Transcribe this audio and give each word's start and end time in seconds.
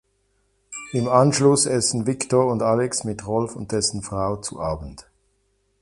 Im 0.93 1.07
Anschluss 1.07 1.67
essen 1.67 2.07
Viktor 2.07 2.47
und 2.51 2.63
Alex 2.63 3.03
mit 3.03 3.27
Rolf 3.27 3.55
und 3.55 3.71
dessen 3.71 4.01
Frau 4.01 4.35
zu 4.37 4.59
Abend. 4.59 5.05